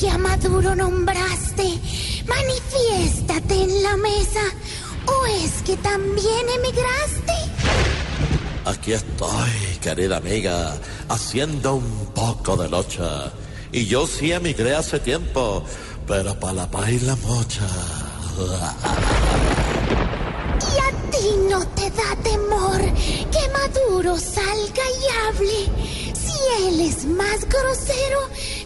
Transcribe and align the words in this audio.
Que 0.00 0.08
a 0.08 0.16
Maduro 0.16 0.74
nombraste, 0.74 1.78
manifiéstate 2.26 3.64
en 3.64 3.82
la 3.82 3.96
mesa. 3.98 4.40
¿O 5.04 5.26
es 5.26 5.60
que 5.62 5.76
también 5.76 6.48
emigraste? 6.56 7.34
Aquí 8.64 8.94
estoy, 8.94 9.78
querida 9.82 10.16
amiga, 10.16 10.74
haciendo 11.10 11.74
un 11.74 12.06
poco 12.14 12.56
de 12.56 12.70
locha. 12.70 13.30
Y 13.72 13.84
yo 13.86 14.06
sí 14.06 14.32
emigré 14.32 14.74
hace 14.74 15.00
tiempo, 15.00 15.62
pero 16.06 16.34
para 16.40 16.54
la 16.54 16.70
paz 16.70 16.88
y 16.88 17.00
la 17.00 17.16
mocha. 17.16 17.68
¿Y 20.72 20.78
a 20.78 21.10
ti 21.10 21.26
no 21.50 21.66
te 21.74 21.90
da 21.90 22.16
temor 22.22 22.80
que 23.34 23.42
Maduro 23.52 24.16
salga 24.16 24.84
y 24.98 25.04
hable 25.26 25.99
es 26.90 27.04
más 27.04 27.48
grosero 27.48 28.18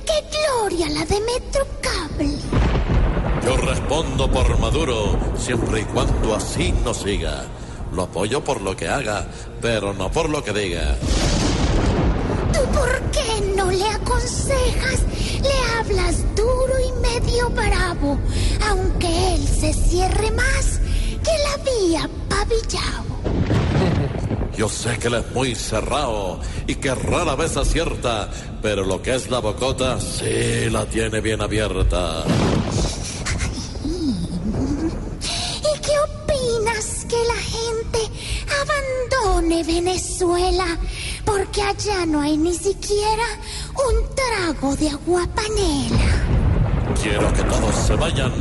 que 0.06 0.39
Gloria 0.39 0.89
la 0.89 1.05
de 1.05 1.20
Metrocable? 1.20 2.39
Yo 3.44 3.56
respondo 3.58 4.30
por 4.30 4.58
Maduro, 4.58 5.19
siempre 5.36 5.83
y 5.83 5.84
cuando 5.84 6.34
así 6.34 6.72
no 6.83 6.95
siga. 6.95 7.45
Lo 7.92 8.05
apoyo 8.05 8.42
por 8.42 8.62
lo 8.62 8.75
que 8.75 8.89
haga, 8.89 9.27
pero 9.61 9.92
no 9.92 10.11
por 10.11 10.30
lo 10.30 10.42
que 10.42 10.55
diga. 10.55 10.97
¿Tú 12.55 12.61
por 12.72 13.00
qué 13.11 13.55
no 13.55 13.70
le 13.70 13.86
aconsejas? 13.91 15.00
Le 15.42 15.78
hablas 15.78 16.25
duro 16.34 16.75
y 16.80 16.92
medio 17.02 17.50
bravo, 17.50 18.19
aunque 18.70 19.34
él 19.34 19.47
se 19.47 19.75
cierre 19.75 20.30
más 20.30 20.80
que 21.22 21.33
la 21.47 21.56
vía 21.62 22.11
Pavillao. 22.30 23.53
Yo 24.56 24.69
sé 24.69 24.97
que 24.98 25.08
él 25.08 25.14
es 25.14 25.33
muy 25.33 25.55
cerrado 25.55 26.38
y 26.66 26.77
que 26.77 26.94
rara 26.94 27.34
vez 27.34 27.56
acierta, 27.56 28.30
pero 28.62 28.84
lo 28.84 29.02
que 29.02 29.14
es 29.14 29.28
la 29.28 29.41
bocota 29.41 30.00
sí 30.00 30.70
la 30.70 30.86
tiene 30.86 31.20
bien 31.20 31.42
abierta. 31.42 32.24
¿Y 33.84 35.80
qué 35.80 35.92
opinas 36.08 37.06
que 37.08 37.16
la 37.16 37.41
gente 37.56 37.98
abandone 38.62 39.64
Venezuela? 39.64 40.78
Porque 41.24 41.62
allá 41.62 42.06
no 42.06 42.20
hay 42.20 42.36
ni 42.36 42.55
siquiera 42.55 43.27
un 43.74 44.14
trago 44.14 44.77
de 44.77 44.91
agua 44.91 45.27
panela. 45.34 46.44
Quiero 47.02 47.33
que 47.33 47.42
todos 47.42 47.74
se 47.74 47.96
vayan 47.96 48.33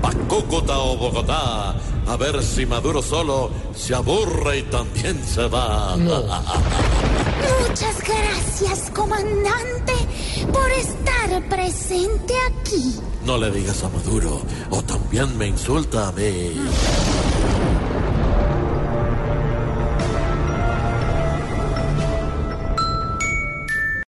pa' 0.00 0.12
Cúcuta 0.28 0.78
o 0.78 0.96
Bogotá 0.96 1.74
a 2.08 2.16
ver 2.16 2.42
si 2.42 2.64
Maduro 2.64 3.02
solo 3.02 3.50
se 3.74 3.94
aburre 3.94 4.58
y 4.58 4.62
también 4.64 5.22
se 5.24 5.46
va. 5.46 5.96
Muchas 5.96 8.02
gracias, 8.02 8.90
comandante, 8.94 9.92
por 10.52 10.70
estar 10.70 11.48
presente 11.48 12.34
aquí. 12.50 12.94
No 13.24 13.36
le 13.36 13.50
digas 13.50 13.84
a 13.84 13.88
Maduro 13.90 14.40
o 14.70 14.82
también 14.82 15.36
me 15.36 15.46
insulta 15.46 16.08
a 16.08 16.12
mí. 16.12 16.52